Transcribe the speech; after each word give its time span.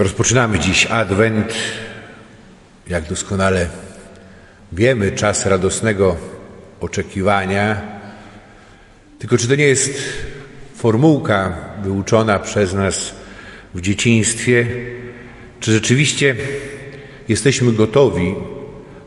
Rozpoczynamy 0.00 0.58
dziś 0.58 0.86
Adwent. 0.86 1.54
Jak 2.88 3.08
doskonale 3.08 3.68
wiemy, 4.72 5.12
czas 5.12 5.46
radosnego 5.46 6.16
oczekiwania. 6.80 7.82
Tylko 9.18 9.38
czy 9.38 9.48
to 9.48 9.54
nie 9.54 9.64
jest 9.64 9.90
formułka 10.74 11.56
wyuczona 11.82 12.38
przez 12.38 12.74
nas 12.74 13.14
w 13.74 13.80
dzieciństwie? 13.80 14.66
Czy 15.60 15.72
rzeczywiście 15.72 16.36
jesteśmy 17.28 17.72
gotowi, 17.72 18.34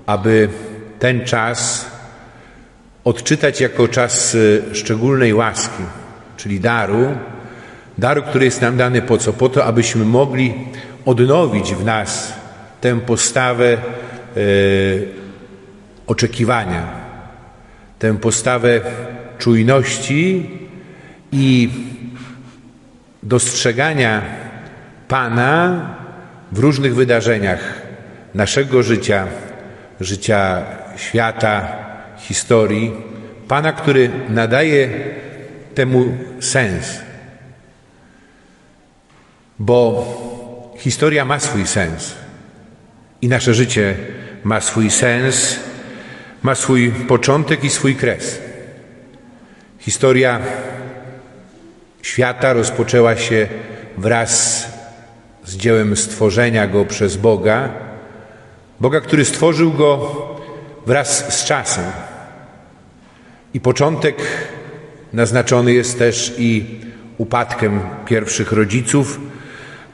aby 0.05 0.49
ten 0.99 1.25
czas 1.25 1.85
odczytać 3.03 3.61
jako 3.61 3.87
czas 3.87 4.37
szczególnej 4.73 5.33
łaski, 5.33 5.83
czyli 6.37 6.59
daru, 6.59 7.17
daru, 7.97 8.21
który 8.21 8.45
jest 8.45 8.61
nam 8.61 8.77
dany 8.77 9.01
po 9.01 9.17
co? 9.17 9.33
Po 9.33 9.49
to, 9.49 9.65
abyśmy 9.65 10.05
mogli 10.05 10.53
odnowić 11.05 11.73
w 11.73 11.85
nas 11.85 12.33
tę 12.81 12.99
postawę 12.99 13.73
e, 13.73 13.77
oczekiwania, 16.07 16.87
tę 17.99 18.17
postawę 18.17 18.81
czujności 19.37 20.49
i 21.31 21.69
dostrzegania 23.23 24.21
Pana 25.07 25.89
w 26.51 26.59
różnych 26.59 26.95
wydarzeniach 26.95 27.81
naszego 28.33 28.83
życia, 28.83 29.27
życia 29.99 30.63
świata, 30.97 31.67
historii. 32.17 32.91
Pana, 33.47 33.71
który 33.71 34.09
nadaje 34.29 34.89
temu 35.75 36.17
sens. 36.39 37.01
Bo 39.63 40.03
historia 40.75 41.25
ma 41.25 41.39
swój 41.39 41.67
sens 41.67 42.15
i 43.21 43.27
nasze 43.27 43.53
życie 43.53 43.95
ma 44.43 44.61
swój 44.61 44.91
sens, 44.91 45.59
ma 46.43 46.55
swój 46.55 46.91
początek 46.91 47.63
i 47.63 47.69
swój 47.69 47.95
kres. 47.95 48.39
Historia 49.79 50.39
świata 52.01 52.53
rozpoczęła 52.53 53.15
się 53.15 53.47
wraz 53.97 54.65
z 55.45 55.55
dziełem 55.55 55.97
stworzenia 55.97 56.67
go 56.67 56.85
przez 56.85 57.17
Boga, 57.17 57.69
Boga, 58.79 59.01
który 59.01 59.25
stworzył 59.25 59.71
go 59.71 60.15
wraz 60.85 61.39
z 61.39 61.45
czasem. 61.45 61.85
I 63.53 63.59
początek 63.59 64.15
naznaczony 65.13 65.73
jest 65.73 65.99
też 65.99 66.35
i 66.37 66.79
upadkiem 67.17 67.79
pierwszych 68.05 68.51
rodziców, 68.51 69.32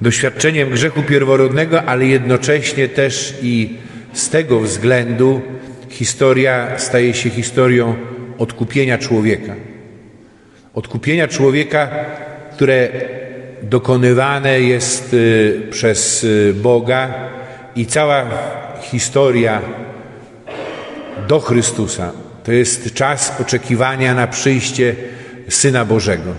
doświadczeniem 0.01 0.69
grzechu 0.69 1.03
pierworodnego, 1.03 1.83
ale 1.83 2.05
jednocześnie 2.05 2.87
też 2.87 3.37
i 3.41 3.77
z 4.13 4.29
tego 4.29 4.59
względu 4.59 5.41
historia 5.89 6.67
staje 6.77 7.13
się 7.13 7.29
historią 7.29 7.95
odkupienia 8.37 8.97
człowieka. 8.97 9.55
Odkupienia 10.73 11.27
człowieka, 11.27 11.89
które 12.55 12.89
dokonywane 13.63 14.61
jest 14.61 15.13
y, 15.13 15.61
przez 15.71 16.23
y, 16.23 16.53
Boga 16.53 17.13
i 17.75 17.85
cała 17.85 18.25
historia 18.81 19.61
do 21.27 21.39
Chrystusa 21.39 22.11
to 22.43 22.51
jest 22.53 22.93
czas 22.93 23.33
oczekiwania 23.41 24.13
na 24.13 24.27
przyjście 24.27 24.95
Syna 25.49 25.85
Bożego. 25.85 26.33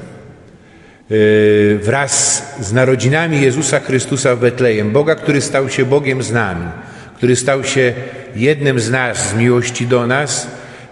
Yy, 1.10 1.78
wraz 1.82 2.44
z 2.60 2.72
narodzinami 2.72 3.40
Jezusa 3.40 3.80
Chrystusa 3.80 4.36
w 4.36 4.40
Betlejem, 4.40 4.90
Boga, 4.90 5.14
który 5.14 5.40
stał 5.40 5.68
się 5.68 5.84
Bogiem 5.84 6.22
z 6.22 6.32
nami, 6.32 6.66
który 7.16 7.36
stał 7.36 7.64
się 7.64 7.92
jednym 8.36 8.80
z 8.80 8.90
nas 8.90 9.30
z 9.30 9.34
miłości 9.34 9.86
do 9.86 10.06
nas, 10.06 10.46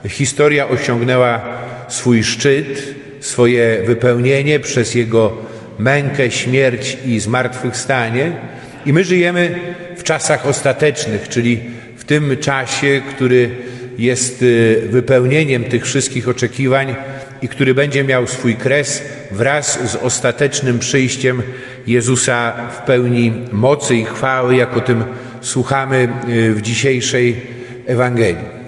historia 0.08 0.68
osiągnęła 0.68 1.40
swój 1.88 2.24
szczyt, 2.24 2.94
swoje 3.20 3.82
wypełnienie 3.86 4.60
przez 4.60 4.94
Jego 4.94 5.36
mękę, 5.78 6.30
śmierć 6.30 6.98
i 7.06 7.20
zmartwychwstanie. 7.20 8.32
I 8.86 8.92
my 8.92 9.04
żyjemy 9.04 9.58
w 9.96 10.02
czasach 10.02 10.46
ostatecznych, 10.46 11.28
czyli 11.28 11.60
w 11.96 12.04
tym 12.04 12.36
czasie, 12.36 13.00
który 13.10 13.50
jest 13.98 14.42
y, 14.42 14.82
wypełnieniem 14.90 15.64
tych 15.64 15.84
wszystkich 15.84 16.28
oczekiwań 16.28 16.96
i 17.42 17.48
który 17.48 17.74
będzie 17.74 18.04
miał 18.04 18.26
swój 18.26 18.54
kres 18.54 19.02
wraz 19.30 19.90
z 19.90 19.96
ostatecznym 19.96 20.78
przyjściem 20.78 21.42
Jezusa 21.86 22.52
w 22.70 22.82
pełni 22.82 23.32
mocy 23.52 23.96
i 23.96 24.04
chwały, 24.04 24.56
jak 24.56 24.76
o 24.76 24.80
tym 24.80 25.04
słuchamy 25.40 26.08
y, 26.28 26.54
w 26.54 26.62
dzisiejszej 26.62 27.40
Ewangelii. 27.86 28.58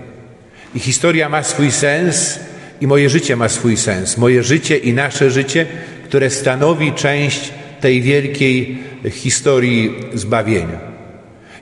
I 0.74 0.78
historia 0.80 1.28
ma 1.28 1.42
swój 1.42 1.70
sens 1.70 2.40
i 2.80 2.86
moje 2.86 3.10
życie 3.10 3.36
ma 3.36 3.48
swój 3.48 3.76
sens. 3.76 4.16
Moje 4.16 4.42
życie 4.42 4.76
i 4.76 4.92
nasze 4.92 5.30
życie, 5.30 5.66
które 6.04 6.30
stanowi 6.30 6.92
część 6.92 7.52
tej 7.80 8.02
wielkiej 8.02 8.78
historii 9.10 9.94
zbawienia. 10.14 10.90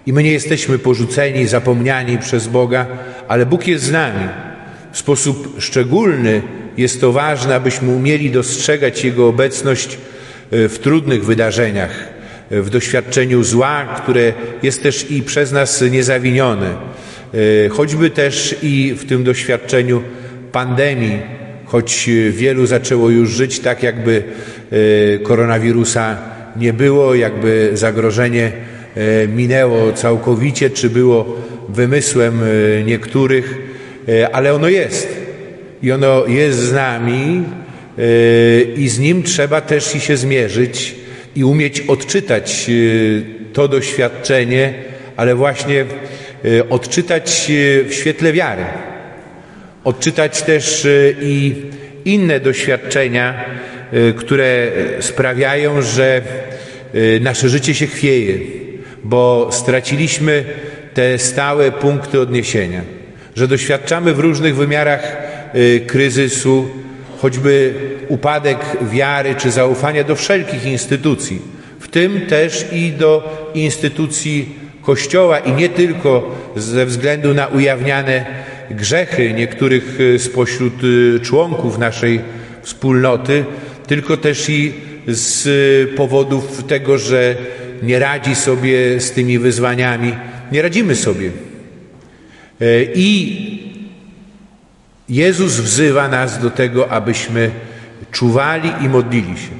I 0.07 0.13
my 0.13 0.23
nie 0.23 0.33
jesteśmy 0.33 0.79
porzuceni, 0.79 1.47
zapomniani 1.47 2.19
przez 2.19 2.47
Boga, 2.47 2.87
ale 3.29 3.47
Bóg 3.47 3.67
jest 3.67 3.85
z 3.85 3.91
nami. 3.91 4.29
W 4.93 4.99
sposób 4.99 5.57
szczególny 5.59 6.43
jest 6.78 7.00
to 7.00 7.12
ważne, 7.12 7.55
abyśmy 7.55 7.93
umieli 7.93 8.31
dostrzegać 8.31 9.05
Jego 9.05 9.28
obecność 9.28 9.99
e, 10.50 10.69
w 10.69 10.78
trudnych 10.78 11.25
wydarzeniach, 11.25 12.09
e, 12.50 12.62
w 12.62 12.71
doświadczeniu 12.71 13.44
zła, 13.44 13.84
które 14.03 14.33
jest 14.62 14.83
też 14.83 15.11
i 15.11 15.22
przez 15.22 15.53
nas 15.53 15.83
niezawinione, 15.91 16.66
e, 16.66 17.69
choćby 17.69 18.11
też 18.11 18.56
i 18.62 18.94
w 18.99 19.05
tym 19.05 19.25
doświadczeniu 19.25 20.03
pandemii, 20.53 21.19
choć 21.65 22.11
wielu 22.31 22.66
zaczęło 22.66 23.10
już 23.10 23.31
żyć 23.31 23.60
tak, 23.60 23.83
jakby 23.83 24.22
koronawirusa 25.22 26.16
nie 26.56 26.72
było, 26.72 27.15
jakby 27.15 27.71
zagrożenie 27.75 28.53
minęło 29.28 29.93
całkowicie, 29.93 30.71
czy 30.71 30.91
było 30.91 31.37
wymysłem 31.69 32.41
niektórych, 32.87 33.59
ale 34.33 34.55
ono 34.55 34.69
jest 34.69 35.18
i 35.83 35.93
ono 35.93 36.27
jest 36.27 36.59
z 36.59 36.72
nami 36.72 37.43
e, 37.99 38.03
i 38.62 38.89
z 38.89 38.99
nim 38.99 39.22
trzeba 39.22 39.61
też 39.61 39.94
i 39.94 40.00
się 40.00 40.16
zmierzyć 40.16 40.94
i 41.37 41.44
umieć 41.44 41.81
odczytać 41.81 42.71
e, 42.71 43.53
to 43.53 43.69
doświadczenie, 43.69 44.75
ale 45.16 45.34
właśnie 45.34 45.81
e, 45.81 46.69
odczytać 46.69 47.47
w 47.89 47.94
świetle 47.94 48.33
wiary. 48.33 48.65
Odczytać 49.84 50.43
też 50.43 50.87
i 51.22 51.55
inne 52.05 52.41
doświadczenia, 52.41 53.45
które 54.16 54.69
sprawiają, 55.00 55.83
że 55.83 56.22
nasze 57.21 57.49
życie 57.49 57.75
się 57.75 57.87
chwieje, 57.87 58.39
bo 59.05 59.49
straciliśmy 59.53 60.45
te 60.95 61.19
stałe 61.19 61.72
punkty 61.72 62.21
odniesienia, 62.21 62.83
że 63.37 63.49
doświadczamy 63.49 64.15
w 64.15 64.19
różnych 64.19 64.56
wymiarach 64.56 65.28
kryzysu, 65.86 66.69
choćby 67.19 67.75
upadek 68.09 68.59
wiary 68.92 69.34
czy 69.34 69.50
zaufania 69.50 70.04
do 70.04 70.16
wszelkich 70.16 70.66
instytucji, 70.66 71.42
w 71.81 71.88
tym 71.88 72.20
też 72.20 72.66
i 72.72 72.92
do 72.92 73.38
instytucji 73.54 74.54
Kościoła 74.82 75.38
i 75.38 75.53
nie 75.53 75.69
tylko 75.69 76.34
ze 76.56 76.86
względu 76.86 77.34
na 77.34 77.47
ujawniane 77.47 78.26
grzechy 78.70 79.32
niektórych 79.32 80.00
y, 80.00 80.19
spośród 80.19 80.84
y, 80.84 81.20
członków 81.20 81.78
naszej 81.78 82.20
wspólnoty, 82.62 83.44
tylko 83.86 84.16
też 84.16 84.48
i 84.48 84.72
z 85.06 85.48
powodów 85.97 86.65
tego, 86.65 86.98
że 86.98 87.36
nie 87.82 87.98
radzi 87.98 88.34
sobie 88.34 89.00
z 89.00 89.12
tymi 89.12 89.39
wyzwaniami, 89.39 90.12
nie 90.53 90.62
radzimy 90.62 90.97
sobie. 90.97 91.30
I 92.94 93.67
Jezus 95.09 95.53
wzywa 95.53 96.09
nas 96.09 96.39
do 96.39 96.51
tego, 96.51 96.89
abyśmy 96.93 97.51
czuwali 98.13 98.72
i 98.81 98.89
modlili 98.89 99.39
się. 99.39 99.51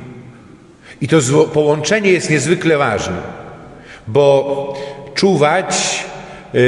I 1.00 1.09
to 1.09 1.19
połączenie 1.53 2.12
jest 2.12 2.31
niezwykle 2.31 2.79
ważne, 2.79 3.17
bo 4.06 4.75
czuwać 5.15 6.05
yy, 6.55 6.61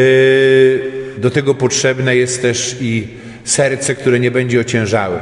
do 1.18 1.30
tego 1.30 1.54
potrzebne 1.54 2.16
jest 2.16 2.42
też 2.42 2.76
i 2.80 3.08
serce, 3.44 3.94
które 3.94 4.20
nie 4.20 4.30
będzie 4.30 4.60
ociężałe. 4.60 5.20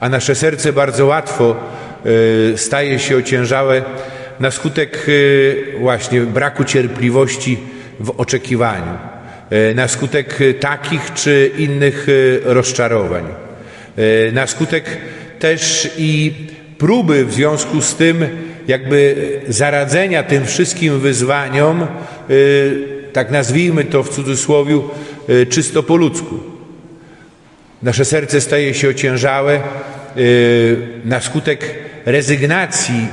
A 0.00 0.08
nasze 0.08 0.34
serce 0.34 0.72
bardzo 0.72 1.06
łatwo 1.06 1.56
yy, 2.04 2.58
staje 2.58 2.98
się 2.98 3.16
ociężałe 3.16 3.82
na 4.40 4.50
skutek 4.50 5.04
yy, 5.06 5.78
właśnie 5.80 6.20
braku 6.20 6.64
cierpliwości 6.64 7.58
w 8.00 8.20
oczekiwaniu. 8.20 9.17
E, 9.50 9.74
na 9.74 9.88
skutek 9.88 10.38
takich 10.60 11.14
czy 11.14 11.50
innych 11.58 12.06
e, 12.08 12.54
rozczarowań, 12.54 13.24
e, 13.96 14.32
na 14.32 14.46
skutek 14.46 14.84
też 15.38 15.90
i 15.98 16.32
próby 16.78 17.24
w 17.24 17.32
związku 17.32 17.80
z 17.80 17.94
tym 17.94 18.26
jakby 18.68 19.16
zaradzenia 19.48 20.22
tym 20.22 20.46
wszystkim 20.46 21.00
wyzwaniom, 21.00 21.86
tak 23.12 23.30
nazwijmy 23.30 23.84
to 23.84 24.02
w 24.02 24.08
cudzysłowie, 24.08 24.80
czysto 25.50 25.82
po 25.82 25.96
ludzku. 25.96 26.40
Nasze 27.82 28.04
serce 28.04 28.40
staje 28.40 28.74
się 28.74 28.88
ociężałe 28.88 29.60
na 31.04 31.20
skutek 31.20 31.74
rezygnacji, 32.06 33.06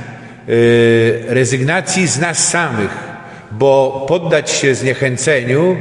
rezygnacji 1.28 2.06
z 2.06 2.18
nas 2.20 2.48
samych, 2.48 2.98
bo 3.52 4.04
poddać 4.08 4.50
się 4.50 4.74
zniechęceniu 4.74 5.76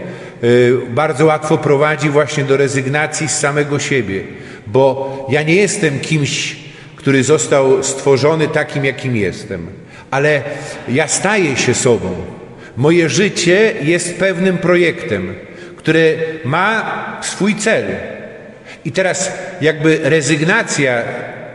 bardzo 0.89 1.25
łatwo 1.25 1.57
prowadzi 1.57 2.09
właśnie 2.09 2.43
do 2.43 2.57
rezygnacji 2.57 3.27
z 3.27 3.39
samego 3.39 3.79
siebie, 3.79 4.23
bo 4.67 5.25
ja 5.29 5.43
nie 5.43 5.55
jestem 5.55 5.99
kimś, 5.99 6.55
który 6.95 7.23
został 7.23 7.83
stworzony 7.83 8.47
takim, 8.47 8.85
jakim 8.85 9.15
jestem, 9.15 9.67
ale 10.11 10.41
ja 10.89 11.07
staję 11.07 11.57
się 11.57 11.73
sobą. 11.73 12.15
Moje 12.77 13.09
życie 13.09 13.73
jest 13.81 14.19
pewnym 14.19 14.57
projektem, 14.57 15.35
który 15.77 16.17
ma 16.45 16.95
swój 17.21 17.55
cel. 17.55 17.85
I 18.85 18.91
teraz 18.91 19.31
jakby 19.61 19.99
rezygnacja, 20.03 21.03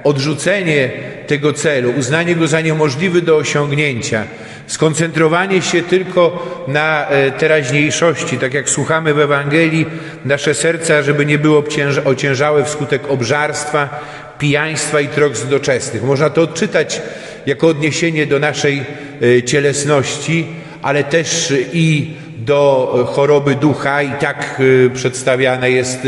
odrzucenie 0.04 0.90
tego 1.26 1.52
celu, 1.52 1.92
uznanie 1.98 2.36
go 2.36 2.48
za 2.48 2.60
niemożliwy 2.60 3.22
do 3.22 3.36
osiągnięcia, 3.36 4.24
skoncentrowanie 4.70 5.62
się 5.62 5.82
tylko 5.82 6.46
na 6.68 7.08
e, 7.08 7.30
teraźniejszości, 7.30 8.38
tak 8.38 8.54
jak 8.54 8.70
słuchamy 8.70 9.14
w 9.14 9.18
Ewangelii, 9.18 9.86
nasze 10.24 10.54
serca, 10.54 11.02
żeby 11.02 11.26
nie 11.26 11.38
były 11.38 11.62
ociężałe 12.04 12.64
wskutek 12.64 13.02
obżarstwa, 13.10 14.00
pijaństwa 14.38 15.00
i 15.00 15.08
trosk 15.08 15.46
doczesnych. 15.46 16.02
Można 16.02 16.30
to 16.30 16.42
odczytać 16.42 17.02
jako 17.46 17.68
odniesienie 17.68 18.26
do 18.26 18.38
naszej 18.38 18.82
e, 19.22 19.42
cielesności, 19.42 20.46
ale 20.82 21.04
też 21.04 21.54
i 21.72 22.14
do 22.38 22.92
choroby 23.12 23.54
ducha 23.54 24.02
i 24.02 24.12
tak 24.20 24.60
e, 24.86 24.90
przedstawiane 24.90 25.70
jest 25.70 26.06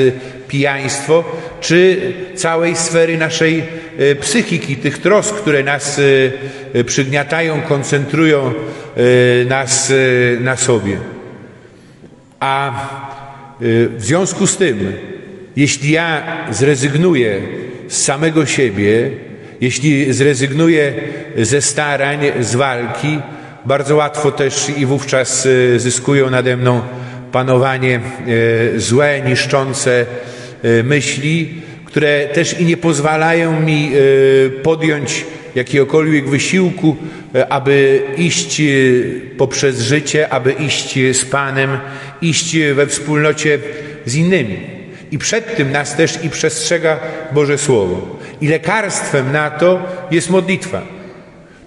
pijaństwo, 0.53 1.25
czy 1.61 2.01
całej 2.35 2.77
sfery 2.77 3.19
naszej 3.19 3.63
e, 3.99 4.15
psychiki, 4.15 4.77
tych 4.77 4.99
trosk, 4.99 5.35
które 5.35 5.63
nas 5.63 5.99
e, 5.99 6.03
e, 6.03 6.31
przygniatają, 6.87 7.61
koncentrują 7.63 8.53
nas 9.49 9.93
na 10.41 10.57
sobie. 10.57 10.97
A 12.41 12.73
w 13.97 13.99
związku 13.99 14.47
z 14.47 14.57
tym, 14.57 14.93
jeśli 15.57 15.91
ja 15.91 16.23
zrezygnuję 16.51 17.41
z 17.89 18.03
samego 18.03 18.47
siebie, 18.47 19.11
jeśli 19.61 20.13
zrezygnuję 20.13 20.93
ze 21.37 21.63
starań, 21.63 22.21
z 22.41 22.55
walki, 22.55 23.19
bardzo 23.65 23.97
łatwo 23.97 24.33
też 24.33 24.69
i 24.77 24.87
wówczas 24.87 25.49
zyskują 25.77 26.31
nade 26.31 26.57
mną 26.57 26.81
panowanie 27.33 28.01
złe, 28.77 29.21
niszczące 29.27 30.07
myśli, 30.85 31.63
które 31.85 32.29
też 32.29 32.61
i 32.61 32.65
nie 32.65 32.77
pozwalają 32.77 33.61
mi 33.61 33.93
podjąć 34.63 35.25
jakiegokolwiek 35.55 36.29
wysiłku, 36.29 36.97
e, 37.35 37.53
aby 37.53 38.03
iść 38.17 38.63
poprzez 39.39 39.81
życie, 39.81 40.29
aby 40.29 40.53
iść 40.53 40.99
z 41.13 41.25
Panem, 41.25 41.79
iść 42.23 42.57
we 42.75 42.87
wspólnocie 42.87 43.59
z 44.07 44.15
innymi. 44.15 44.57
I 45.11 45.19
przed 45.19 45.57
tym 45.57 45.73
nas 45.73 45.97
też 45.97 46.25
i 46.25 46.31
przestrzega 46.31 46.99
Boże 47.33 47.59
Słowo. 47.59 48.19
I 48.41 48.49
lekarstwem 48.49 49.33
na 49.33 49.51
to 49.51 49.83
jest 50.11 50.31
modlitwa. 50.31 50.83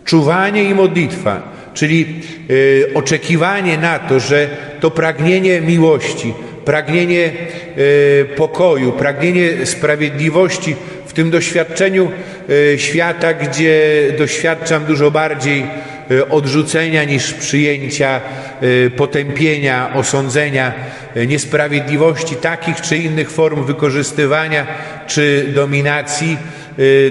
Czuwanie 0.05 0.63
i 0.63 0.75
modlitwa, 0.75 1.53
czyli 1.73 2.21
oczekiwanie 2.93 3.77
na 3.77 3.99
to, 3.99 4.19
że 4.19 4.49
to 4.79 4.91
pragnienie 4.91 5.61
miłości, 5.61 6.33
pragnienie 6.65 7.25
e, 7.25 8.25
pokoju, 8.25 8.91
pragnienie 8.91 9.65
sprawiedliwości 9.65 10.75
tym 11.15 11.31
doświadczeniu 11.31 12.12
e, 12.73 12.79
świata, 12.79 13.33
gdzie 13.33 13.81
doświadczam 14.17 14.85
dużo 14.85 15.12
bardziej 15.12 15.65
e, 16.12 16.29
odrzucenia 16.29 17.03
niż 17.03 17.33
przyjęcia, 17.33 18.21
potępienia, 18.95 19.94
osądzenia, 19.94 20.73
niesprawiedliwości 21.27 22.35
takich 22.35 22.81
czy 22.81 22.97
innych 22.97 23.31
form 23.31 23.65
wykorzystywania 23.65 24.67
czy 25.07 25.45
dominacji, 25.56 26.38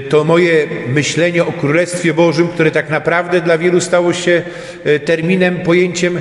to 0.09 0.25
moje 0.25 0.67
myślenie 0.89 1.45
o 1.45 1.53
Królestwie 1.53 2.15
Bożym, 2.15 2.49
które 2.49 2.71
tak 2.71 2.91
naprawdę 2.91 3.41
dla 3.41 3.59
wielu 3.59 3.81
stało 3.81 4.13
się 4.13 4.43
terminem, 5.05 5.61
pojęciem, 5.61 6.21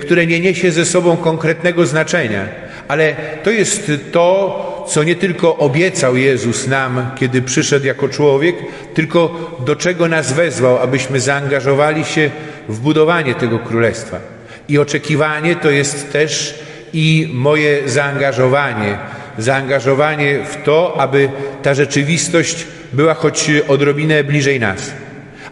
które 0.00 0.26
nie 0.26 0.40
niesie 0.40 0.72
ze 0.72 0.84
sobą 0.84 1.16
konkretnego 1.16 1.86
znaczenia. 1.86 2.48
Ale 2.88 3.16
to 3.42 3.50
jest 3.50 3.92
to, 4.12 4.71
co 4.86 5.04
nie 5.04 5.16
tylko 5.16 5.56
obiecał 5.56 6.16
Jezus 6.16 6.66
nam, 6.66 7.10
kiedy 7.16 7.42
przyszedł 7.42 7.86
jako 7.86 8.08
człowiek, 8.08 8.56
tylko 8.94 9.50
do 9.66 9.76
czego 9.76 10.08
nas 10.08 10.32
wezwał, 10.32 10.78
abyśmy 10.78 11.20
zaangażowali 11.20 12.04
się 12.04 12.30
w 12.68 12.80
budowanie 12.80 13.34
tego 13.34 13.58
królestwa. 13.58 14.20
I 14.68 14.78
oczekiwanie 14.78 15.56
to 15.56 15.70
jest 15.70 16.12
też 16.12 16.58
i 16.92 17.30
moje 17.32 17.88
zaangażowanie, 17.88 18.98
zaangażowanie 19.38 20.38
w 20.44 20.64
to, 20.64 21.00
aby 21.00 21.28
ta 21.62 21.74
rzeczywistość 21.74 22.66
była 22.92 23.14
choć 23.14 23.50
odrobinę 23.68 24.24
bliżej 24.24 24.60
nas. 24.60 24.92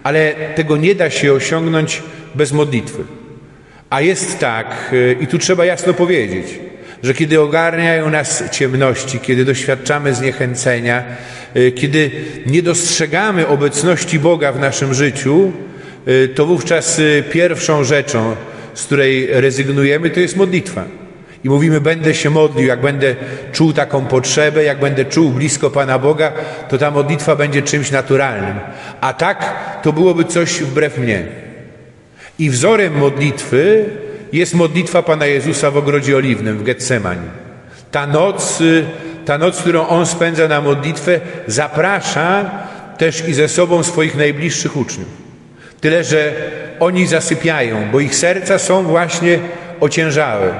Ale 0.02 0.32
tego 0.54 0.76
nie 0.76 0.94
da 0.94 1.10
się 1.10 1.32
osiągnąć 1.32 2.02
bez 2.34 2.52
modlitwy. 2.52 3.04
A 3.90 4.00
jest 4.00 4.38
tak, 4.38 4.94
i 5.20 5.26
tu 5.26 5.38
trzeba 5.38 5.64
jasno 5.64 5.94
powiedzieć, 5.94 6.46
że 7.02 7.14
kiedy 7.14 7.40
ogarniają 7.40 8.10
nas 8.10 8.44
ciemności, 8.50 9.20
kiedy 9.20 9.44
doświadczamy 9.44 10.14
zniechęcenia, 10.14 11.04
y, 11.56 11.72
kiedy 11.72 12.10
nie 12.46 12.62
dostrzegamy 12.62 13.46
obecności 13.46 14.18
Boga 14.18 14.52
w 14.52 14.60
naszym 14.60 14.94
życiu, 14.94 15.52
y, 16.08 16.28
to 16.28 16.46
wówczas 16.46 16.98
y, 16.98 17.24
pierwszą 17.32 17.84
rzeczą, 17.84 18.36
z 18.74 18.84
której 18.84 19.28
rezygnujemy, 19.30 20.10
to 20.10 20.20
jest 20.20 20.36
modlitwa. 20.36 20.84
I 21.44 21.48
mówimy, 21.48 21.80
będę 21.80 22.14
się 22.14 22.30
modlił, 22.30 22.66
jak 22.66 22.80
będę 22.80 23.16
czuł 23.52 23.72
taką 23.72 24.06
potrzebę, 24.06 24.64
jak 24.64 24.80
będę 24.80 25.04
czuł 25.04 25.30
blisko 25.30 25.70
Pana 25.70 25.98
Boga, 25.98 26.32
to 26.68 26.78
ta 26.78 26.90
modlitwa 26.90 27.36
będzie 27.36 27.62
czymś 27.62 27.90
naturalnym. 27.90 28.56
A 29.00 29.12
tak 29.12 29.54
to 29.82 29.92
byłoby 29.92 30.24
coś 30.24 30.60
wbrew 30.60 30.98
mnie. 30.98 31.24
I 32.38 32.50
wzorem 32.50 32.98
modlitwy 32.98 33.84
jest 34.32 34.54
modlitwa 34.54 35.02
Pana 35.02 35.26
Jezusa 35.26 35.70
w 35.70 35.76
ogrodzie 35.76 36.16
oliwnym 36.16 36.58
w 36.58 36.62
Getsemani. 36.62 37.28
Ta 37.90 38.06
noc, 38.06 38.60
y, 38.60 38.84
ta 39.24 39.38
noc, 39.38 39.60
którą 39.60 39.86
On 39.86 40.06
spędza 40.06 40.48
na 40.48 40.60
modlitwę, 40.60 41.20
zaprasza 41.46 42.50
też 42.98 43.28
i 43.28 43.34
ze 43.34 43.48
sobą 43.48 43.82
swoich 43.82 44.16
najbliższych 44.16 44.76
uczniów. 44.76 45.08
Tyle, 45.80 46.04
że 46.04 46.32
oni 46.80 47.06
zasypiają, 47.06 47.90
bo 47.92 48.00
ich 48.00 48.14
serca 48.14 48.58
są 48.58 48.82
właśnie 48.82 49.38
ociężałe. 49.80 50.54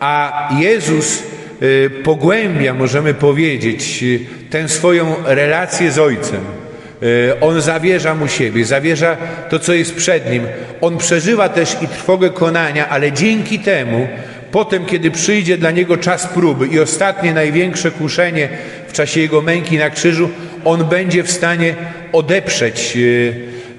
A 0.00 0.48
Jezus 0.58 1.22
y, 1.62 1.90
pogłębia, 2.04 2.74
możemy 2.74 3.14
powiedzieć, 3.14 4.02
y, 4.02 4.20
tę 4.50 4.68
swoją 4.68 5.14
relację 5.24 5.90
z 5.90 5.98
Ojcem. 5.98 6.59
E, 7.02 7.40
on 7.40 7.60
zawierza 7.60 8.14
mu 8.14 8.28
siebie, 8.28 8.64
zawierza 8.64 9.16
to, 9.50 9.58
co 9.58 9.74
jest 9.74 9.94
przed 9.94 10.30
nim. 10.30 10.46
On 10.80 10.98
przeżywa 10.98 11.48
też 11.48 11.76
i 11.82 11.88
trwogę 11.88 12.30
konania, 12.30 12.88
ale 12.88 13.12
dzięki 13.12 13.58
temu, 13.58 14.08
potem, 14.52 14.86
kiedy 14.86 15.10
przyjdzie 15.10 15.58
dla 15.58 15.70
niego 15.70 15.96
czas 15.96 16.26
próby 16.26 16.66
i 16.66 16.80
ostatnie, 16.80 17.34
największe 17.34 17.90
kuszenie 17.90 18.48
w 18.88 18.92
czasie 18.92 19.20
jego 19.20 19.42
męki 19.42 19.78
na 19.78 19.90
krzyżu, 19.90 20.30
on 20.64 20.84
będzie 20.84 21.22
w 21.22 21.30
stanie 21.30 21.74
odeprzeć, 22.12 22.98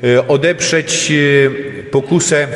e, 0.04 0.08
e, 0.18 0.28
odeprzeć 0.28 1.14
pokusę 1.92 2.48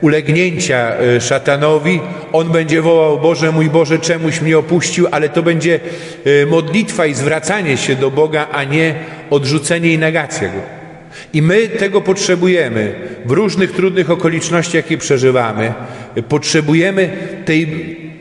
ulegnięcia 0.00 0.92
szatanowi, 1.20 2.00
on 2.32 2.48
będzie 2.48 2.82
wołał: 2.82 3.20
Boże 3.20 3.52
mój 3.52 3.70
Boże, 3.70 3.98
czemuś 3.98 4.40
mnie 4.40 4.58
opuścił, 4.58 5.06
ale 5.10 5.28
to 5.28 5.42
będzie 5.42 5.80
modlitwa 6.46 7.06
i 7.06 7.14
zwracanie 7.14 7.76
się 7.76 7.96
do 7.96 8.10
Boga, 8.10 8.46
a 8.52 8.64
nie 8.64 8.94
odrzucenie 9.30 9.92
i 9.92 9.98
negacja 9.98 10.48
Go. 10.48 10.60
I 11.32 11.42
my 11.42 11.68
tego 11.68 12.00
potrzebujemy 12.00 12.94
w 13.26 13.30
różnych 13.30 13.72
trudnych 13.72 14.10
okolicznościach, 14.10 14.74
jakie 14.74 14.98
przeżywamy. 14.98 15.72
Potrzebujemy 16.28 17.10
tej 17.44 17.66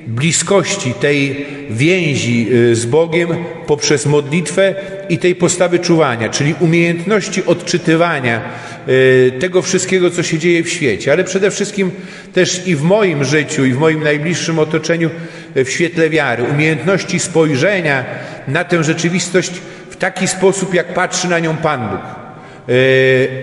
bliskości, 0.08 0.94
tej 0.94 1.46
więzi 1.70 2.48
y, 2.54 2.76
z 2.76 2.86
Bogiem 2.86 3.30
poprzez 3.68 4.06
modlitwę 4.06 4.76
i 5.10 5.18
tej 5.18 5.36
postawy 5.36 5.80
czuwania, 5.80 6.30
czyli 6.30 6.56
umiejętności 6.60 7.46
odczytywania 7.46 8.42
y, 8.88 9.32
tego 9.40 9.62
wszystkiego, 9.62 10.12
co 10.12 10.24
się 10.24 10.40
dzieje 10.40 10.64
w 10.64 10.70
świecie, 10.70 11.12
ale 11.12 11.24
przede 11.24 11.52
wszystkim 11.52 11.92
też 12.34 12.68
i 12.68 12.76
w 12.76 12.82
moim 12.82 13.24
życiu, 13.24 13.66
i 13.66 13.74
w 13.74 13.78
moim 13.78 14.04
najbliższym 14.04 14.60
otoczeniu 14.60 15.10
y, 15.58 15.66
w 15.66 15.70
świetle 15.72 16.10
wiary, 16.10 16.44
umiejętności 16.44 17.20
spojrzenia 17.20 18.06
na 18.48 18.64
tę 18.64 18.84
rzeczywistość 18.84 19.52
w 19.98 20.00
taki 20.00 20.27
sposób, 20.27 20.74
jak 20.74 20.94
patrzy 20.94 21.27
na 21.27 21.39
nią 21.39 21.58
Pan 21.58 21.89
Bóg. 21.89 22.00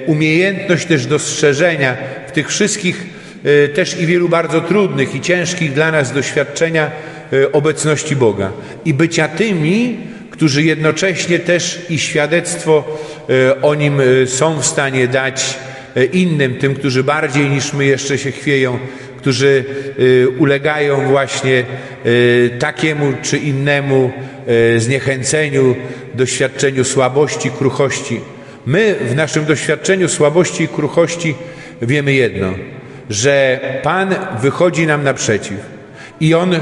umiejętność 0.06 0.86
też 0.86 1.06
dostrzeżenia 1.06 1.96
w 2.26 2.32
tych 2.32 2.48
wszystkich 2.48 3.06
też 3.74 4.00
i 4.00 4.06
wielu 4.06 4.28
bardzo 4.28 4.60
trudnych 4.60 5.14
i 5.14 5.20
ciężkich 5.20 5.72
dla 5.72 5.92
nas 5.92 6.12
doświadczenia 6.12 6.90
obecności 7.52 8.16
Boga 8.16 8.52
i 8.84 8.94
bycia 8.94 9.28
tymi, 9.28 9.96
którzy 10.30 10.62
jednocześnie 10.62 11.38
też 11.38 11.86
i 11.90 11.98
świadectwo 11.98 12.98
o 13.62 13.74
Nim 13.74 14.00
są 14.26 14.60
w 14.60 14.66
stanie 14.66 15.08
dać 15.08 15.58
innym, 16.12 16.54
tym, 16.54 16.74
którzy 16.74 17.04
bardziej 17.04 17.50
niż 17.50 17.72
my 17.72 17.84
jeszcze 17.84 18.18
się 18.18 18.32
chwieją, 18.32 18.78
którzy 19.18 19.64
ulegają 20.38 21.08
właśnie 21.08 21.64
takiemu 22.58 23.12
czy 23.22 23.38
innemu 23.38 24.12
zniechęceniu, 24.76 25.76
doświadczeniu 26.14 26.84
słabości, 26.84 27.50
kruchości. 27.50 28.20
My 28.66 28.94
w 29.00 29.14
naszym 29.14 29.44
doświadczeniu 29.44 30.08
słabości 30.08 30.64
i 30.64 30.68
kruchości 30.68 31.34
wiemy 31.82 32.12
jedno, 32.12 32.54
że 33.10 33.60
Pan 33.82 34.14
wychodzi 34.40 34.86
nam 34.86 35.04
naprzeciw 35.04 35.56
i 36.20 36.34
On 36.34 36.54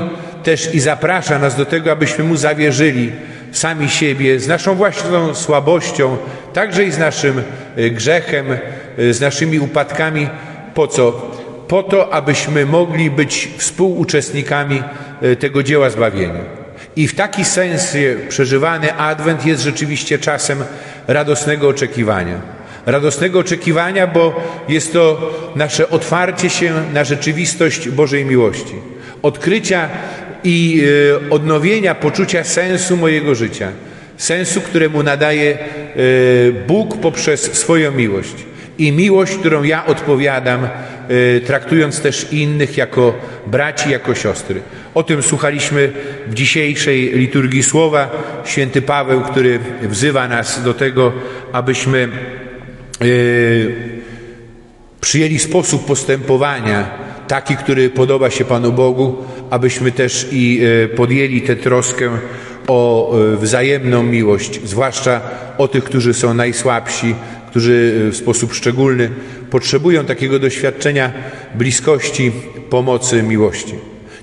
też 0.42 0.74
i 0.74 0.80
zaprasza 0.80 1.38
nas 1.38 1.56
do 1.56 1.66
tego, 1.66 1.92
abyśmy 1.92 2.24
Mu 2.24 2.36
zawierzyli 2.36 3.12
sami 3.52 3.88
siebie 3.88 4.38
z 4.40 4.48
naszą 4.48 4.74
własną 4.74 5.34
słabością, 5.34 6.16
także 6.52 6.84
i 6.84 6.90
z 6.90 6.98
naszym 6.98 7.42
grzechem, 7.90 8.46
z 8.98 9.20
naszymi 9.20 9.58
upadkami. 9.58 10.28
Po 10.74 10.86
co? 10.86 11.30
Po 11.68 11.82
to, 11.82 12.12
abyśmy 12.12 12.66
mogli 12.66 13.10
być 13.10 13.48
współuczestnikami 13.56 14.82
tego 15.38 15.62
dzieła 15.62 15.90
zbawienia. 15.90 16.61
I 16.96 17.08
w 17.08 17.14
taki 17.14 17.44
sens 17.44 17.96
przeżywany 18.28 18.94
Adwent 18.94 19.46
jest 19.46 19.62
rzeczywiście 19.62 20.18
czasem 20.18 20.64
radosnego 21.08 21.68
oczekiwania. 21.68 22.40
Radosnego 22.86 23.38
oczekiwania, 23.38 24.06
bo 24.06 24.42
jest 24.68 24.92
to 24.92 25.30
nasze 25.56 25.90
otwarcie 25.90 26.50
się 26.50 26.72
na 26.94 27.04
rzeczywistość 27.04 27.88
Bożej 27.88 28.24
miłości, 28.24 28.74
odkrycia 29.22 29.88
i 30.44 30.82
odnowienia 31.30 31.94
poczucia 31.94 32.44
sensu 32.44 32.96
mojego 32.96 33.34
życia, 33.34 33.68
sensu, 34.16 34.60
któremu 34.60 35.02
nadaje 35.02 35.58
Bóg 36.66 37.00
poprzez 37.00 37.52
swoją 37.52 37.92
miłość. 37.92 38.34
I 38.82 38.92
miłość, 38.92 39.36
którą 39.36 39.62
ja 39.62 39.86
odpowiadam, 39.86 40.68
traktując 41.46 42.00
też 42.00 42.32
innych 42.32 42.76
jako 42.76 43.14
braci, 43.46 43.90
jako 43.90 44.14
siostry. 44.14 44.60
O 44.94 45.02
tym 45.02 45.22
słuchaliśmy 45.22 45.92
w 46.26 46.34
dzisiejszej 46.34 47.12
liturgii 47.14 47.62
słowa. 47.62 48.10
Święty 48.44 48.82
Paweł, 48.82 49.20
który 49.20 49.58
wzywa 49.82 50.28
nas 50.28 50.62
do 50.62 50.74
tego, 50.74 51.12
abyśmy 51.52 52.08
przyjęli 55.00 55.38
sposób 55.38 55.86
postępowania, 55.86 56.90
taki, 57.28 57.56
który 57.56 57.90
podoba 57.90 58.30
się 58.30 58.44
Panu 58.44 58.72
Bogu, 58.72 59.24
abyśmy 59.50 59.92
też 59.92 60.28
i 60.32 60.60
podjęli 60.96 61.40
tę 61.40 61.56
troskę 61.56 62.10
o 62.66 63.14
wzajemną 63.36 64.02
miłość, 64.02 64.60
zwłaszcza 64.64 65.20
o 65.58 65.68
tych, 65.68 65.84
którzy 65.84 66.14
są 66.14 66.34
najsłabsi, 66.34 67.14
którzy 67.52 68.08
w 68.12 68.16
sposób 68.16 68.54
szczególny 68.54 69.10
potrzebują 69.50 70.04
takiego 70.04 70.38
doświadczenia 70.38 71.12
bliskości, 71.54 72.32
pomocy, 72.70 73.22
miłości. 73.22 73.74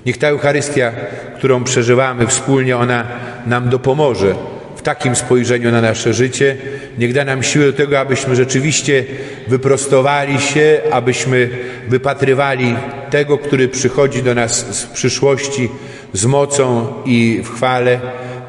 Niech 0.06 0.18
ta 0.18 0.28
Eucharystia, 0.28 0.92
którą 1.36 1.64
przeżywamy 1.64 2.26
wspólnie, 2.26 2.76
ona 2.76 3.06
nam 3.46 3.68
dopomoże 3.68 4.34
w 4.76 4.82
takim 4.82 5.16
spojrzeniu 5.16 5.70
na 5.72 5.80
nasze 5.80 6.14
życie. 6.14 6.56
Niech 6.98 7.12
da 7.12 7.24
nam 7.24 7.42
siłę 7.42 7.66
do 7.66 7.72
tego, 7.72 8.00
abyśmy 8.00 8.36
rzeczywiście 8.36 9.04
wyprostowali 9.48 10.40
się, 10.40 10.80
abyśmy 10.92 11.48
wypatrywali 11.88 12.74
tego, 13.10 13.38
który 13.38 13.68
przychodzi 13.68 14.22
do 14.22 14.34
nas 14.34 14.76
z 14.76 14.86
przyszłości 14.86 15.68
z 16.12 16.26
mocą 16.26 16.92
i 17.06 17.40
w 17.44 17.54
chwale 17.54 18.00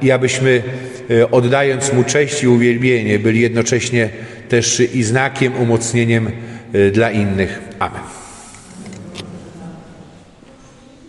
i 0.02 0.12
abyśmy 0.12 0.64
oddając 1.32 1.94
Mu 1.94 2.04
cześć 2.04 2.44
i 2.44 2.48
uwielbienie 2.48 3.20
byli 3.20 3.42
jednocześnie 3.42 4.10
też 4.52 4.80
i 4.80 5.04
znakiem, 5.04 5.56
umocnieniem 5.56 6.32
dla 6.94 7.12
innych. 7.12 7.62
Amen. 7.80 8.21